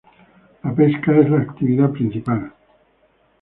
La 0.63 0.73
pesca 0.73 1.15
es 1.15 1.29
la 1.29 1.41
actividad 1.41 1.91
principal. 1.91 2.51